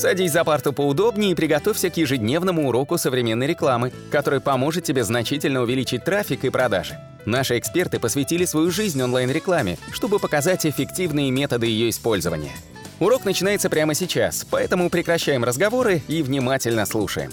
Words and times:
Садись 0.00 0.32
за 0.32 0.44
парту 0.44 0.72
поудобнее 0.72 1.32
и 1.32 1.34
приготовься 1.34 1.90
к 1.90 1.96
ежедневному 1.98 2.66
уроку 2.66 2.96
современной 2.96 3.46
рекламы, 3.46 3.92
который 4.10 4.40
поможет 4.40 4.82
тебе 4.82 5.04
значительно 5.04 5.60
увеличить 5.60 6.04
трафик 6.04 6.42
и 6.46 6.48
продажи. 6.48 6.98
Наши 7.26 7.58
эксперты 7.58 8.00
посвятили 8.00 8.46
свою 8.46 8.70
жизнь 8.70 9.02
онлайн-рекламе, 9.02 9.76
чтобы 9.92 10.18
показать 10.18 10.64
эффективные 10.64 11.30
методы 11.30 11.66
ее 11.66 11.90
использования. 11.90 12.52
Урок 12.98 13.26
начинается 13.26 13.68
прямо 13.68 13.92
сейчас, 13.92 14.46
поэтому 14.50 14.88
прекращаем 14.88 15.44
разговоры 15.44 16.00
и 16.08 16.22
внимательно 16.22 16.86
слушаем. 16.86 17.30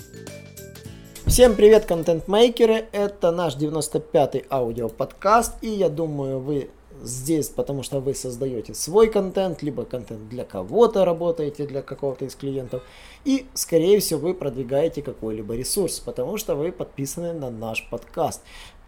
Всем 1.26 1.56
привет, 1.56 1.86
контент-мейкеры! 1.86 2.84
Это 2.92 3.32
наш 3.32 3.56
95-й 3.56 4.44
аудиоподкаст, 4.50 5.54
и 5.62 5.70
я 5.70 5.88
думаю, 5.88 6.40
вы 6.40 6.70
здесь, 7.04 7.50
потому 7.50 7.84
что 7.84 8.00
вы 8.00 8.14
создаете 8.14 8.74
свой 8.74 9.10
контент, 9.10 9.62
либо 9.62 9.86
контент 9.86 10.30
для 10.30 10.44
кого-то 10.44 11.06
работаете, 11.06 11.66
для 11.66 11.82
какого-то 11.82 12.26
из 12.26 12.36
клиентов, 12.36 12.84
и, 13.26 13.46
скорее 13.54 14.00
всего, 14.00 14.20
вы 14.20 14.34
продвигаете 14.34 15.02
какой-либо 15.02 15.56
ресурс, 15.56 16.00
потому 16.00 16.38
что 16.38 16.56
вы 16.56 16.72
подписаны 16.72 17.34
на 17.34 17.50
наш 17.50 17.88
подкаст. 17.90 18.42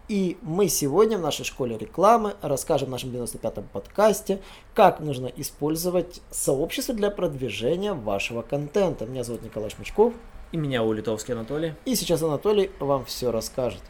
И 0.08 0.38
мы 0.42 0.66
сегодня 0.68 1.18
в 1.18 1.20
нашей 1.20 1.44
школе 1.44 1.78
рекламы 1.78 2.34
расскажем 2.42 2.88
в 2.88 2.90
нашем 2.90 3.10
95-м 3.10 3.68
подкасте, 3.72 4.40
как 4.74 4.98
нужно 4.98 5.28
использовать 5.36 6.20
сообщество 6.32 6.92
для 6.94 7.10
продвижения 7.10 7.92
вашего 7.92 8.42
контента. 8.42 9.06
Меня 9.06 9.22
зовут 9.22 9.42
Николай 9.42 9.70
Шмычков. 9.70 10.12
И 10.50 10.56
меня 10.56 10.82
Улитовский 10.82 11.32
Анатолий. 11.32 11.74
И 11.84 11.94
сейчас 11.94 12.24
Анатолий 12.24 12.72
вам 12.80 13.04
все 13.04 13.30
расскажет. 13.30 13.82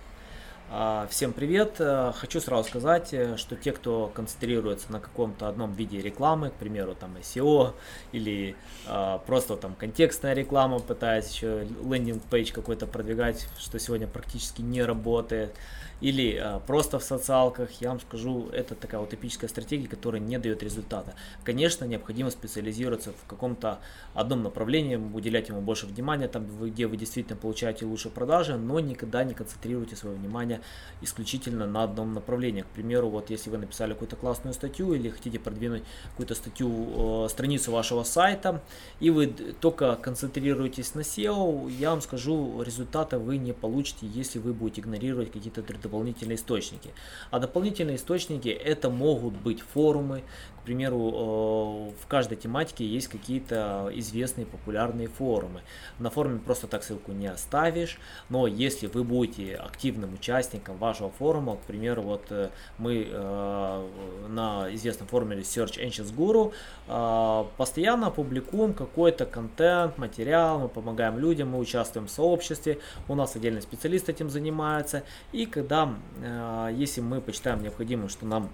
А, 0.73 1.09
всем 1.11 1.33
привет! 1.33 1.81
Э, 1.81 2.13
хочу 2.15 2.41
сразу 2.41 2.69
сказать, 2.69 3.13
э, 3.13 3.37
что 3.37 3.57
те, 3.57 3.73
кто 3.73 4.07
концентрируется 4.15 4.93
на 4.93 5.01
каком-то 5.01 5.49
одном 5.49 5.73
виде 5.73 6.01
рекламы, 6.01 6.51
к 6.51 6.53
примеру, 6.53 6.95
там 6.95 7.17
SEO 7.17 7.75
или 8.13 8.55
а, 8.87 9.19
просто 9.19 9.57
там 9.57 9.75
контекстная 9.75 10.33
реклама, 10.33 10.79
пытаясь 10.79 11.29
еще 11.33 11.67
лендинг-пейдж 11.83 12.53
какой-то 12.53 12.87
продвигать, 12.87 13.49
что 13.59 13.81
сегодня 13.81 14.07
практически 14.07 14.63
не 14.63 14.85
работает, 14.85 15.57
или 16.01 16.37
а, 16.37 16.61
просто 16.61 16.99
в 16.99 17.05
социалках, 17.05 17.71
я 17.81 17.89
вам 17.89 18.01
скажу, 18.01 18.49
это 18.53 18.75
такая 18.75 19.01
утопическая 19.01 19.49
стратегия, 19.49 19.89
которая 19.89 20.21
не 20.21 20.39
дает 20.39 20.63
результата. 20.63 21.15
Конечно, 21.45 21.85
необходимо 21.85 22.31
специализироваться 22.31 23.13
в 23.13 23.29
каком-то 23.29 23.81
одном 24.15 24.43
направлении, 24.43 24.97
уделять 24.97 25.49
ему 25.49 25.61
больше 25.61 25.87
внимания, 25.87 26.29
там, 26.29 26.47
где 26.47 26.87
вы 26.87 26.97
действительно 26.97 27.37
получаете 27.37 27.85
лучшие 27.85 28.13
продажи, 28.13 28.57
но 28.57 28.81
никогда 28.81 29.25
не 29.25 29.35
концентрируйте 29.35 29.97
свое 29.97 30.17
внимание 30.17 30.60
исключительно 31.01 31.67
на 31.67 31.85
одном 31.85 32.15
направлении. 32.15 32.63
К 32.63 32.67
примеру, 32.67 33.09
вот 33.09 33.31
если 33.31 33.51
вы 33.51 33.59
написали 33.59 33.93
какую-то 33.93 34.17
классную 34.17 34.55
статью 34.55 34.93
или 34.95 35.09
хотите 35.09 35.39
продвинуть 35.39 35.83
какую-то 36.11 36.35
статью, 36.35 37.25
э, 37.25 37.29
страницу 37.29 37.73
вашего 37.73 38.03
сайта, 38.03 38.63
и 39.01 39.11
вы 39.11 39.27
только 39.61 39.97
концентрируетесь 39.97 40.95
на 40.95 41.01
SEO, 41.01 41.71
я 41.71 41.91
вам 41.91 42.01
скажу, 42.01 42.63
результата 42.63 43.19
вы 43.19 43.39
не 43.39 43.53
получите, 43.53 44.07
если 44.07 44.39
вы 44.39 44.53
будете 44.53 44.83
игнорировать 44.83 45.33
какие-то 45.33 45.63
дополнительные 45.63 46.37
источники. 46.37 46.91
А 47.31 47.39
дополнительные 47.39 47.97
источники 47.97 48.49
это 48.49 48.91
могут 48.91 49.35
быть 49.35 49.61
форумы, 49.63 50.23
к 50.61 50.65
примеру, 50.65 50.99
э, 50.99 52.03
в 52.03 52.07
каждой 52.07 52.37
тематике 52.37 52.87
есть 52.87 53.09
какие-то 53.09 53.91
известные 53.95 54.47
популярные 54.47 55.09
форумы. 55.09 55.63
На 55.99 56.11
форуме 56.11 56.39
просто 56.39 56.67
так 56.67 56.85
ссылку 56.85 57.13
не 57.13 57.29
оставишь, 57.29 57.99
но 58.29 58.47
если 58.47 58.87
вы 58.87 59.03
будете 59.03 59.55
активным 59.55 60.15
участником 60.15 60.50
вашего 60.79 61.11
форума, 61.11 61.57
к 61.57 61.61
примеру, 61.61 62.03
вот 62.03 62.27
э, 62.31 62.51
мы 62.79 63.07
э, 63.11 63.89
на 64.29 64.75
известном 64.75 65.09
форуме 65.09 65.37
Research 65.37 65.79
Engines 65.85 66.15
Guru. 66.15 66.53
Постоянно 67.57 68.11
публикуем 68.11 68.75
какой-то 68.75 69.27
контент, 69.27 69.99
материал, 69.99 70.59
мы 70.59 70.69
помогаем 70.69 71.19
людям, 71.19 71.51
мы 71.51 71.59
участвуем 71.59 72.07
в 72.07 72.11
сообществе, 72.11 72.79
у 73.09 73.15
нас 73.15 73.37
отдельный 73.37 73.63
специалист 73.63 74.09
этим 74.09 74.31
занимается, 74.31 75.05
и 75.33 75.47
когда, 75.47 75.95
если 76.73 77.01
мы 77.01 77.21
почитаем 77.21 77.63
необходимым, 77.63 78.09
что 78.09 78.27
нам 78.27 78.51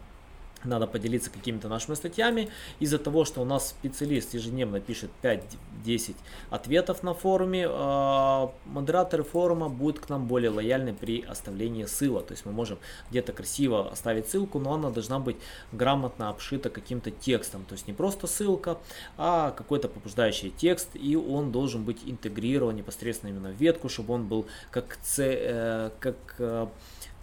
надо 0.64 0.86
поделиться 0.86 1.30
какими-то 1.30 1.68
нашими 1.68 1.94
статьями. 1.94 2.48
Из-за 2.80 2.98
того, 2.98 3.24
что 3.24 3.42
у 3.42 3.44
нас 3.44 3.68
специалист 3.68 4.34
ежедневно 4.34 4.80
пишет 4.80 5.10
5-10 5.22 6.16
ответов 6.50 7.02
на 7.02 7.14
форуме, 7.14 7.66
а, 7.68 8.52
модераторы 8.64 9.22
форума 9.22 9.68
будут 9.68 10.00
к 10.00 10.08
нам 10.08 10.26
более 10.26 10.50
лояльны 10.50 10.94
при 10.94 11.22
оставлении 11.22 11.84
ссылок. 11.84 12.26
То 12.26 12.32
есть 12.32 12.46
мы 12.46 12.52
можем 12.52 12.78
где-то 13.10 13.32
красиво 13.32 13.90
оставить 13.90 14.28
ссылку, 14.28 14.58
но 14.58 14.74
она 14.74 14.90
должна 14.90 15.18
быть 15.18 15.36
грамотно 15.72 16.30
обшита 16.30 16.70
каким-то 16.70 17.10
текстом. 17.10 17.64
То 17.64 17.74
есть 17.74 17.86
не 17.86 17.92
просто 17.92 18.26
ссылка, 18.26 18.78
а 19.16 19.50
какой-то 19.50 19.88
побуждающий 19.88 20.50
текст, 20.50 20.90
и 20.94 21.16
он 21.16 21.52
должен 21.52 21.84
быть 21.84 21.98
интегрирован 22.04 22.76
непосредственно 22.76 23.30
именно 23.30 23.50
в 23.50 23.56
ветку, 23.56 23.88
чтобы 23.88 24.14
он 24.14 24.26
был 24.26 24.46
как, 24.70 24.98
э, 25.18 25.90
как 26.00 26.16
э, 26.38 26.66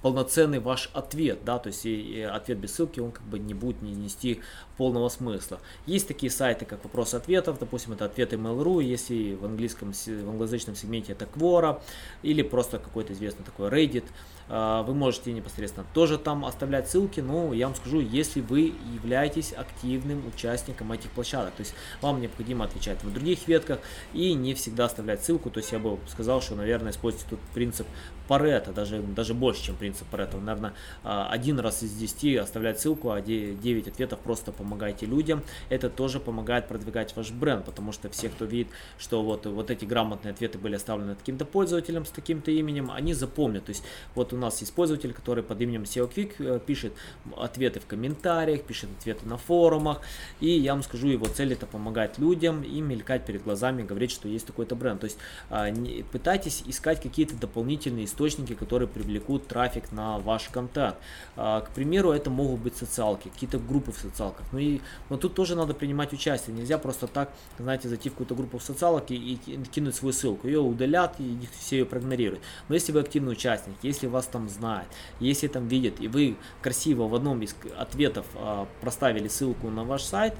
полноценный 0.03 0.59
ваш 0.59 0.89
ответ, 0.93 1.39
да, 1.45 1.57
то 1.57 1.67
есть 1.67 1.85
и, 1.85 1.95
и 1.95 2.21
ответ 2.21 2.59
без 2.59 2.75
ссылки, 2.75 2.99
он 2.99 3.11
как 3.11 3.23
бы 3.23 3.39
не 3.39 3.53
будет 3.53 3.81
не 3.81 3.93
нести 3.93 4.41
полного 4.77 5.07
смысла. 5.07 5.59
Есть 5.85 6.07
такие 6.09 6.29
сайты, 6.29 6.65
как 6.65 6.83
вопрос-ответов, 6.83 7.57
допустим, 7.57 7.93
это 7.93 8.05
ответы 8.05 8.35
Mail.ru, 8.35 8.83
если 8.83 9.33
в 9.33 9.45
английском, 9.45 9.93
в 9.93 10.29
англоязычном 10.29 10.75
сегменте 10.75 11.13
это 11.13 11.25
Quora, 11.25 11.81
или 12.21 12.41
просто 12.41 12.79
какой-то 12.79 13.13
известный 13.13 13.45
такой 13.45 13.69
Reddit, 13.69 14.03
а, 14.49 14.83
вы 14.83 14.93
можете 14.93 15.31
непосредственно 15.31 15.85
тоже 15.93 16.17
там 16.17 16.43
оставлять 16.43 16.89
ссылки, 16.89 17.21
но 17.21 17.53
я 17.53 17.67
вам 17.67 17.75
скажу, 17.75 18.01
если 18.01 18.41
вы 18.41 18.73
являетесь 18.93 19.53
активным 19.53 20.27
участником 20.27 20.91
этих 20.91 21.11
площадок, 21.11 21.53
то 21.53 21.61
есть 21.61 21.73
вам 22.01 22.19
необходимо 22.19 22.65
отвечать 22.65 23.01
в 23.03 23.13
других 23.13 23.47
ветках 23.47 23.79
и 24.11 24.33
не 24.33 24.53
всегда 24.53 24.85
оставлять 24.85 25.23
ссылку, 25.23 25.49
то 25.49 25.59
есть 25.59 25.71
я 25.71 25.79
бы 25.79 25.97
сказал, 26.09 26.41
что, 26.41 26.55
наверное, 26.55 26.91
используйте 26.91 27.25
тут 27.29 27.39
принцип 27.53 27.87
Парета, 28.27 28.71
даже, 28.71 29.01
даже 29.01 29.33
больше, 29.33 29.63
чем 29.63 29.75
принцип 29.75 29.92
Парета. 30.09 30.37
Наверное, 30.37 30.73
а, 31.03 31.27
один 31.29 31.59
раз 31.59 31.83
из 31.83 31.93
10 31.93 32.37
оставлять 32.37 32.79
ссылку, 32.79 33.11
а 33.11 33.21
9 33.21 33.87
ответов 33.87 34.19
просто 34.19 34.51
помогайте 34.51 35.05
людям. 35.05 35.43
Это 35.69 35.89
тоже 35.89 36.19
помогает 36.19 36.67
продвигать 36.67 37.15
ваш 37.15 37.31
бренд, 37.31 37.65
потому 37.65 37.91
что 37.91 38.09
все, 38.09 38.29
кто 38.29 38.45
видит, 38.45 38.67
что 38.97 39.23
вот, 39.23 39.45
вот 39.45 39.71
эти 39.71 39.85
грамотные 39.85 40.33
ответы 40.33 40.57
были 40.57 40.75
оставлены 40.75 41.15
таким-то 41.15 41.45
пользователем 41.45 42.05
с 42.05 42.09
таким-то 42.09 42.51
именем, 42.51 42.91
они 42.91 43.13
запомнят. 43.13 43.65
То 43.65 43.69
есть 43.69 43.83
вот 44.15 44.33
у 44.33 44.37
нас 44.37 44.59
есть 44.61 44.73
пользователь, 44.73 45.13
который 45.13 45.43
под 45.43 45.61
именем 45.61 45.83
SEO 45.83 46.11
Quick 46.13 46.35
э, 46.39 46.59
пишет 46.65 46.93
ответы 47.37 47.79
в 47.79 47.85
комментариях, 47.85 48.63
пишет 48.63 48.89
ответы 48.99 49.25
на 49.25 49.37
форумах. 49.37 50.01
И 50.39 50.49
я 50.49 50.73
вам 50.73 50.83
скажу, 50.83 51.07
его 51.07 51.25
цель 51.25 51.53
это 51.53 51.65
помогать 51.65 52.17
людям 52.17 52.63
и 52.63 52.81
мелькать 52.81 53.25
перед 53.25 53.43
глазами, 53.43 53.83
говорить, 53.83 54.11
что 54.11 54.27
есть 54.27 54.47
такой-то 54.47 54.75
бренд. 54.75 55.01
То 55.01 55.05
есть 55.05 55.17
а, 55.49 55.71
пытайтесь 56.11 56.63
искать 56.65 57.01
какие-то 57.01 57.35
дополнительные 57.35 58.05
источники, 58.05 58.53
которые 58.53 58.87
привлекут 58.87 59.47
трафик 59.47 59.82
на 59.91 60.19
ваш 60.19 60.49
контент. 60.49 60.95
А, 61.35 61.61
к 61.61 61.69
примеру, 61.71 62.11
это 62.11 62.29
могут 62.29 62.61
быть 62.61 62.75
социалки, 62.75 63.29
какие-то 63.29 63.59
группы 63.59 63.91
в 63.91 63.97
социалках. 63.97 64.45
Ну 64.51 64.59
и, 64.59 64.81
но 65.09 65.17
тут 65.17 65.33
тоже 65.33 65.55
надо 65.55 65.73
принимать 65.73 66.13
участие. 66.13 66.55
Нельзя 66.55 66.77
просто 66.77 67.07
так, 67.07 67.31
знаете, 67.59 67.89
зайти 67.89 68.09
в 68.09 68.13
какую-то 68.13 68.35
группу 68.35 68.57
в 68.57 68.63
социалок 68.63 69.11
и, 69.11 69.15
и 69.15 69.57
кинуть 69.65 69.95
свою 69.95 70.13
ссылку. 70.13 70.47
Ее 70.47 70.59
удалят 70.59 71.15
и 71.19 71.39
все 71.59 71.79
ее 71.79 71.85
проигнорируют. 71.85 72.41
Но 72.69 72.75
если 72.75 72.91
вы 72.91 72.99
активный 72.99 73.33
участник, 73.33 73.75
если 73.81 74.07
вас 74.07 74.27
там 74.27 74.49
знает, 74.49 74.87
если 75.19 75.47
там 75.47 75.67
видит, 75.67 75.99
и 76.01 76.07
вы 76.07 76.37
красиво 76.61 77.07
в 77.07 77.15
одном 77.15 77.41
из 77.41 77.55
ответов 77.77 78.25
э, 78.35 78.65
проставили 78.81 79.27
ссылку 79.27 79.69
на 79.69 79.83
ваш 79.83 80.03
сайт 80.03 80.35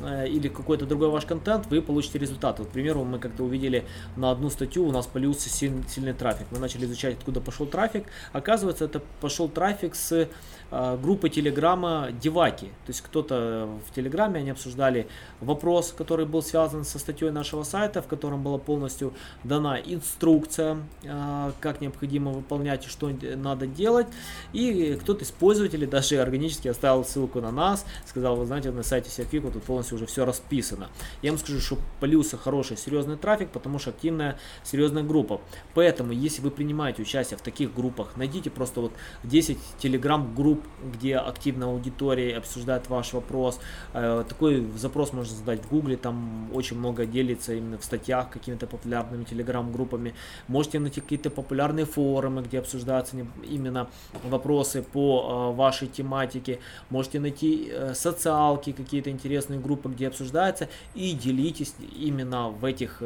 э, 0.00 0.28
или 0.28 0.48
какой-то 0.48 0.86
другой 0.86 1.08
ваш 1.08 1.24
контент, 1.24 1.66
вы 1.66 1.82
получите 1.82 2.18
результат. 2.18 2.58
Вот, 2.58 2.68
к 2.68 2.70
примеру, 2.70 3.04
мы 3.04 3.18
как-то 3.18 3.44
увидели 3.44 3.84
на 4.16 4.30
одну 4.30 4.50
статью, 4.50 4.86
у 4.86 4.92
нас 4.92 5.06
полился 5.06 5.48
силь, 5.48 5.72
сильный 5.88 6.12
трафик. 6.12 6.46
Мы 6.50 6.58
начали 6.58 6.84
изучать, 6.84 7.18
откуда 7.18 7.40
пошел 7.40 7.66
трафик. 7.66 8.06
Оказывается, 8.32 8.77
это 8.82 9.00
пошел 9.20 9.48
трафик 9.48 9.94
с 9.94 10.28
э, 10.70 10.98
группы 11.02 11.28
Телеграма 11.28 12.08
Деваки. 12.12 12.66
То 12.66 12.88
есть 12.88 13.00
кто-то 13.00 13.68
в 13.86 13.94
Телеграме, 13.94 14.40
они 14.40 14.50
обсуждали 14.50 15.08
вопрос, 15.40 15.94
который 15.96 16.26
был 16.26 16.42
связан 16.42 16.84
со 16.84 16.98
статьей 16.98 17.30
нашего 17.30 17.62
сайта, 17.62 18.02
в 18.02 18.06
котором 18.06 18.42
была 18.42 18.58
полностью 18.58 19.14
дана 19.44 19.78
инструкция, 19.78 20.78
э, 21.02 21.52
как 21.60 21.80
необходимо 21.80 22.32
выполнять 22.32 22.86
и 22.86 22.88
что 22.88 23.10
надо 23.36 23.66
делать. 23.66 24.06
И 24.52 24.98
кто-то 25.00 25.24
из 25.24 25.30
пользователей 25.30 25.86
даже 25.86 26.16
органически 26.16 26.68
оставил 26.68 27.04
ссылку 27.04 27.40
на 27.40 27.50
нас, 27.50 27.84
сказал, 28.06 28.36
вы 28.36 28.46
знаете, 28.46 28.70
на 28.70 28.82
сайте 28.82 29.10
Сиафику 29.10 29.50
тут 29.50 29.62
полностью 29.62 29.96
уже 29.96 30.06
все 30.06 30.24
расписано. 30.24 30.88
Я 31.22 31.30
вам 31.30 31.38
скажу, 31.38 31.60
что 31.60 31.78
полился 32.00 32.36
хороший, 32.36 32.76
серьезный 32.76 33.16
трафик, 33.16 33.50
потому 33.50 33.78
что 33.78 33.90
активная, 33.90 34.38
серьезная 34.64 35.02
группа. 35.02 35.40
Поэтому, 35.74 36.12
если 36.12 36.42
вы 36.42 36.50
принимаете 36.50 37.02
участие 37.02 37.38
в 37.38 37.42
таких 37.42 37.74
группах, 37.74 38.16
найдите 38.16 38.50
просто 38.50 38.67
что 38.68 38.82
вот 38.82 38.92
10 39.24 39.58
телеграм-групп, 39.78 40.64
где 40.94 41.16
активная 41.16 41.68
аудитория 41.68 42.36
обсуждает 42.36 42.88
ваш 42.88 43.12
вопрос. 43.12 43.58
Э, 43.92 44.24
такой 44.28 44.66
запрос 44.76 45.12
можно 45.12 45.34
задать 45.34 45.64
в 45.64 45.68
гугле, 45.68 45.96
там 45.96 46.48
очень 46.54 46.78
много 46.78 47.06
делится 47.06 47.54
именно 47.54 47.78
в 47.78 47.84
статьях 47.84 48.30
какими-то 48.30 48.66
популярными 48.66 49.24
телеграм-группами. 49.24 50.14
Можете 50.46 50.78
найти 50.78 51.00
какие-то 51.00 51.30
популярные 51.30 51.84
форумы, 51.84 52.42
где 52.42 52.58
обсуждаются 52.60 53.16
именно 53.48 53.88
вопросы 54.24 54.82
по 54.82 55.52
вашей 55.52 55.88
тематике. 55.88 56.60
Можете 56.90 57.20
найти 57.20 57.72
социалки, 57.94 58.72
какие-то 58.72 59.10
интересные 59.10 59.58
группы, 59.58 59.88
где 59.88 60.08
обсуждается, 60.08 60.68
и 60.94 61.12
делитесь 61.12 61.74
именно 61.96 62.48
в 62.48 62.64
этих, 62.64 63.02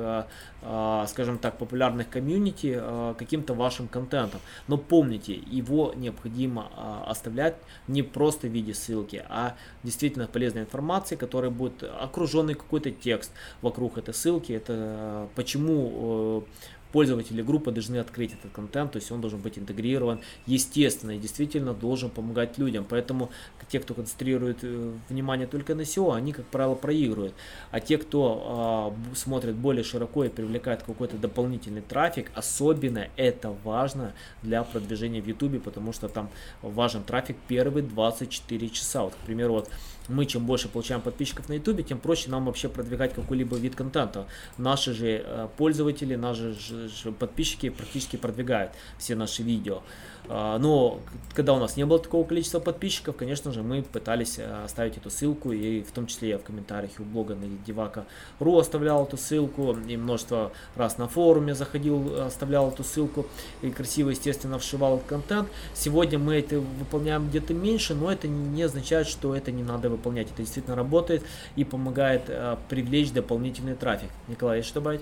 скажем 1.07 1.39
так, 1.39 1.59
популярных 1.59 2.09
комьюнити 2.09 2.81
каким-то 3.19 3.55
вашим 3.55 3.89
контентом. 3.89 4.41
Но 4.69 4.77
помните, 4.77 5.33
его 5.57 5.93
необходимо 5.95 6.71
а, 6.75 7.05
оставлять 7.07 7.57
не 7.89 8.03
просто 8.03 8.49
в 8.49 8.51
виде 8.51 8.75
ссылки, 8.75 9.25
а 9.29 9.57
действительно 9.83 10.27
полезной 10.27 10.63
информации, 10.63 11.17
которая 11.17 11.51
будет 11.51 11.83
окруженный 11.83 12.55
какой-то 12.55 12.91
текст 12.91 13.33
вокруг 13.61 13.99
этой 13.99 14.15
ссылки. 14.15 14.53
Это 14.53 14.75
а, 14.77 15.29
почему 15.35 16.45
пользователи 16.93 17.43
группы 17.43 17.73
должны 17.73 17.97
открыть 17.97 18.35
этот 18.35 18.53
контент, 18.53 18.93
то 18.93 18.99
есть 18.99 19.11
он 19.11 19.21
должен 19.21 19.41
быть 19.41 19.59
интегрирован, 19.59 20.21
естественно, 20.47 21.13
и 21.13 21.19
действительно 21.19 21.75
должен 21.75 22.11
помогать 22.11 22.59
людям. 22.59 22.87
Поэтому 22.89 23.31
те, 23.69 23.81
кто 23.81 23.95
концентрирует 23.95 24.59
э, 24.63 24.93
внимание 25.09 25.47
только 25.47 25.75
на 25.75 25.81
SEO, 25.81 26.15
они, 26.15 26.33
как 26.33 26.45
правило, 26.47 26.75
проигрывают. 26.75 27.35
А 27.71 27.81
те, 27.81 27.97
кто 27.97 28.95
э, 29.13 29.15
смотрит 29.15 29.55
более 29.55 29.83
широко 29.83 30.25
и 30.25 30.29
привлекает 30.29 30.83
какой-то 30.83 31.17
дополнительный 31.17 31.81
трафик, 31.81 32.31
особенно 32.35 33.09
это 33.17 33.55
важно 33.65 34.13
для 34.43 34.63
продвижения 34.63 35.23
в 35.23 35.27
YouTube, 35.27 35.63
потому 35.63 35.93
что 35.93 36.09
там 36.09 36.29
важен 36.61 37.03
трафик 37.03 37.37
первые 37.49 37.83
24 37.83 38.69
часа. 38.69 39.05
Вот, 39.05 39.15
к 39.15 39.27
примеру, 39.27 39.55
вот 39.55 39.71
мы 40.09 40.27
чем 40.27 40.47
больше 40.47 40.69
получаем 40.69 41.01
подписчиков 41.01 41.49
на 41.49 41.55
YouTube, 41.55 41.87
тем 41.87 41.99
проще 41.99 42.31
нам 42.31 42.47
вообще 42.47 42.69
продвигать 42.69 43.15
какой-либо 43.15 43.57
вид 43.57 43.75
контента. 43.75 44.27
Наши 44.59 44.93
же 44.93 45.23
э, 45.25 45.49
пользователи, 45.57 46.15
наши 46.17 46.53
же 46.53 46.82
подписчики 47.19 47.71
практически 47.71 48.17
продвигают 48.17 48.73
все 48.99 49.15
наши 49.15 49.43
видео. 49.43 49.83
А, 50.29 50.59
но 50.59 51.01
когда 51.35 51.53
у 51.53 51.59
нас 51.59 51.77
не 51.77 51.85
было 51.85 51.99
такого 51.99 52.25
количества 52.25 52.61
подписчиков, 52.61 53.17
конечно 53.17 53.53
же, 53.53 53.63
мы 53.63 53.83
пытались 53.83 54.39
э, 54.39 54.65
оставить 54.65 54.97
эту 54.97 55.11
ссылку, 55.11 55.53
и 55.53 55.83
в 55.83 55.91
том 55.91 56.07
числе 56.07 56.31
я 56.31 56.39
в 56.39 56.43
комментариях 56.43 56.93
у 56.99 57.03
блога 57.03 57.35
на 57.35 57.47
Девака.ру 57.67 58.57
оставлял 58.57 59.05
эту 59.05 59.17
ссылку, 59.17 59.77
и 59.89 59.97
множество 59.97 60.53
раз 60.77 60.99
на 60.99 61.09
форуме 61.09 61.55
заходил, 61.55 62.23
оставлял 62.23 62.71
эту 62.71 62.85
ссылку, 62.85 63.27
и 63.63 63.71
красиво, 63.71 64.11
естественно, 64.11 64.59
вшивал 64.59 65.03
контент. 65.07 65.49
Сегодня 65.75 66.19
мы 66.19 66.37
это 66.37 66.61
выполняем 66.61 67.29
где-то 67.29 67.53
меньше, 67.53 67.95
но 67.95 68.13
это 68.13 68.29
не 68.29 68.63
означает, 68.63 69.09
что 69.09 69.35
это 69.35 69.51
не 69.51 69.63
надо 69.63 69.91
выполнять. 69.91 70.29
Это 70.29 70.43
действительно 70.43 70.77
работает 70.77 71.25
и 71.57 71.65
помогает 71.65 72.23
э, 72.29 72.57
привлечь 72.69 73.11
дополнительный 73.11 73.75
трафик. 73.75 74.11
Николай, 74.29 74.59
есть 74.59 74.69
что 74.69 74.81
добавить? 74.81 75.01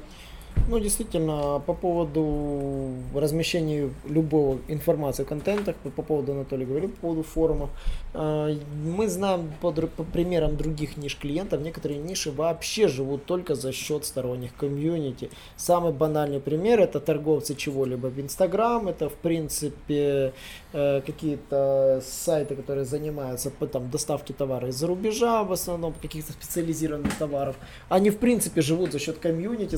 Ну, 0.70 0.79
действительно, 0.79 1.61
по 1.67 1.75
поводу 1.75 2.93
размещения 3.12 3.91
любого 4.08 4.58
информации 4.69 5.25
в 5.25 5.26
контентах, 5.26 5.75
по 5.97 6.02
поводу 6.02 6.32
Анатолия 6.32 6.64
говорил, 6.64 6.91
по 6.91 7.00
поводу 7.00 7.23
форумов, 7.25 7.70
а, 8.14 8.55
мы 8.85 9.08
знаем 9.08 9.52
по, 9.61 9.73
по 9.73 10.05
примерам 10.05 10.56
других 10.56 10.97
ниш 10.97 11.17
клиентов, 11.17 11.61
некоторые 11.61 11.99
ниши 11.99 12.31
вообще 12.31 12.87
живут 12.87 13.25
только 13.25 13.56
за 13.56 13.73
счет 13.73 14.05
сторонних 14.05 14.55
комьюнити. 14.55 15.31
Самый 15.56 15.93
банальный 15.93 16.38
пример 16.38 16.81
это 16.81 17.00
торговцы 17.00 17.56
чего-либо 17.56 18.06
в 18.06 18.20
Инстаграм, 18.20 18.87
это 18.87 19.08
в 19.08 19.14
принципе 19.14 20.32
э, 20.73 21.00
какие-то 21.05 22.00
сайты, 22.05 22.55
которые 22.55 22.85
занимаются 22.85 23.50
там, 23.73 23.91
доставки 23.91 24.32
товара 24.32 24.69
из-за 24.69 24.87
рубежа, 24.87 25.43
в 25.43 25.53
основном 25.53 25.94
каких-то 26.00 26.32
специализированных 26.32 27.17
товаров. 27.17 27.56
Они 27.88 28.11
в 28.11 28.19
принципе 28.19 28.61
живут 28.61 28.93
за 28.93 28.99
счет 28.99 29.19
комьюнити, 29.19 29.75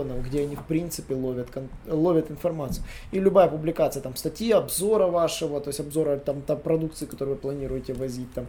заинтересованного, 0.00 0.20
где 0.20 0.42
они 0.42 0.56
в 0.56 0.64
принципе 0.64 1.14
ловят, 1.14 1.48
ловят 1.86 2.30
информацию. 2.30 2.84
И 3.12 3.20
любая 3.20 3.48
публикация 3.48 4.02
там 4.02 4.16
статьи, 4.16 4.50
обзора 4.52 5.06
вашего, 5.06 5.60
то 5.60 5.68
есть 5.68 5.80
обзора 5.80 6.16
там, 6.18 6.42
там 6.42 6.58
продукции, 6.58 7.06
которую 7.06 7.36
вы 7.36 7.40
планируете 7.40 7.40
планируете 7.40 7.92
возить 7.94 8.32
там, 8.34 8.46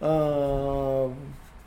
а, 0.00 1.12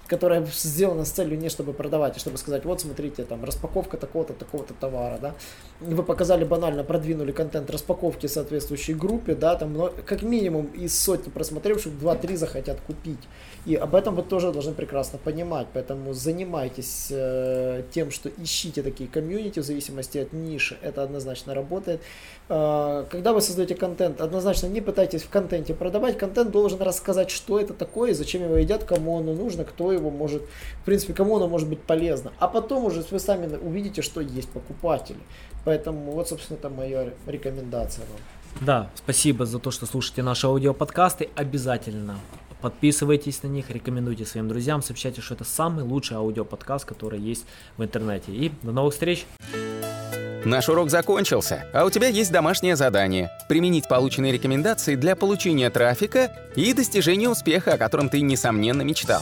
которая 0.08 0.46
сделана 0.46 1.06
с 1.06 1.12
целью 1.12 1.38
не 1.38 1.50
чтобы 1.50 1.74
продавать, 1.74 2.16
а 2.18 2.20
чтобы 2.20 2.38
сказать, 2.38 2.66
вот 2.66 2.82
смотрите, 2.82 3.24
там 3.24 3.44
распаковка 3.44 3.98
такого-то, 3.98 4.34
такого-то 4.34 4.74
товара, 4.74 5.18
да. 5.22 5.36
Вы 5.80 6.04
показали 6.04 6.44
банально, 6.44 6.84
продвинули 6.84 7.32
контент 7.32 7.70
распаковки 7.70 8.28
соответствующей 8.28 8.94
группе, 8.94 9.36
да, 9.36 9.56
там 9.56 9.92
как 10.06 10.24
минимум 10.24 10.68
из 10.68 10.98
сотни 10.98 11.30
просмотревших 11.30 11.94
2-3 11.94 12.38
захотят 12.38 12.80
купить. 12.82 13.20
И 13.66 13.76
об 13.76 13.96
этом 13.96 14.16
вы 14.16 14.24
тоже 14.24 14.52
должны 14.52 14.74
прекрасно 14.74 15.20
понимать, 15.20 15.68
поэтому 15.74 16.14
занимайтесь 16.14 17.08
э, 17.12 17.84
тем, 17.92 18.12
что 18.12 18.30
ищите 18.38 18.82
такие 18.82 19.10
комьюнити 19.10 19.60
в 19.60 19.64
зависимости 19.64 20.20
от 20.20 20.32
ниши, 20.32 20.78
это 20.82 21.04
однозначно 21.04 21.54
работает. 21.54 22.02
Э, 22.50 23.06
когда 23.10 23.34
вы 23.34 23.42
создаете 23.42 23.76
контент, 23.76 24.22
однозначно 24.22 24.68
не 24.68 24.80
пытайтесь 24.80 25.24
в 25.24 25.30
контенте 25.30 25.74
продавать, 25.74 26.18
контент 26.18 26.52
должен 26.52 26.82
рассказать, 26.82 27.30
что 27.30 27.60
это 27.60 27.74
такое, 27.74 28.14
зачем 28.14 28.44
его 28.44 28.56
едят, 28.58 28.86
кому 28.86 29.18
оно 29.18 29.34
нужно, 29.34 29.66
кто 29.66 29.92
его 29.98 30.10
может, 30.10 30.44
в 30.82 30.86
принципе, 30.86 31.14
кому 31.14 31.38
оно 31.38 31.48
может 31.48 31.68
быть 31.68 31.82
полезно. 31.82 32.32
А 32.40 32.48
потом 32.48 32.86
уже 32.86 33.04
вы 33.12 33.20
сами 33.20 33.56
увидите, 33.58 34.02
что 34.02 34.22
есть 34.22 34.50
покупатели. 34.50 35.20
Поэтому 35.66 36.12
вот, 36.12 36.30
собственно, 36.30 36.58
это 36.58 36.70
моя 36.70 37.10
рекомендация 37.26 38.06
вам. 38.06 38.20
Да, 38.62 38.90
спасибо 38.96 39.46
за 39.46 39.60
то, 39.60 39.72
что 39.72 39.86
слушаете 39.86 40.24
наши 40.24 40.48
аудиоподкасты. 40.48 41.30
Обязательно 41.36 42.18
подписывайтесь 42.62 43.44
на 43.44 43.48
них, 43.48 43.70
рекомендуйте 43.70 44.26
своим 44.26 44.48
друзьям, 44.48 44.82
сообщайте, 44.82 45.22
что 45.22 45.36
это 45.36 45.44
самый 45.44 45.84
лучший 45.84 46.18
аудиоподкаст, 46.18 46.86
который 46.86 47.20
есть 47.20 47.46
в 47.78 47.84
интернете. 47.84 48.32
И 48.32 48.52
до 48.64 48.72
новых 48.72 48.94
встреч! 48.94 49.26
Наш 50.46 50.70
урок 50.70 50.90
закончился, 50.90 51.66
а 51.74 51.84
у 51.84 51.90
тебя 51.90 52.08
есть 52.08 52.32
домашнее 52.32 52.76
задание– 52.76 53.30
применить 53.50 53.88
полученные 53.90 54.32
рекомендации 54.32 54.96
для 54.96 55.16
получения 55.16 55.70
трафика 55.70 56.32
и 56.56 56.74
достижения 56.74 57.28
успеха, 57.28 57.74
о 57.74 57.78
котором 57.78 58.08
ты, 58.08 58.22
несомненно, 58.22 58.82
мечтал. 58.84 59.22